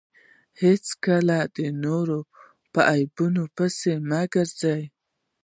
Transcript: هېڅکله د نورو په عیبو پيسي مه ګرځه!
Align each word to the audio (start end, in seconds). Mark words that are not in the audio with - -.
هېڅکله 0.61 1.39
د 1.55 1.57
نورو 1.83 2.19
په 2.73 2.79
عیبو 2.91 3.25
پيسي 3.55 3.93
مه 4.09 4.21
ګرځه! 4.33 4.75